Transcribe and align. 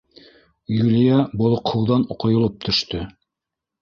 Юлия 0.77 1.19
болоҡһоуҙан 1.41 2.07
ҡойолоп 2.25 2.59
төштө. 2.67 3.05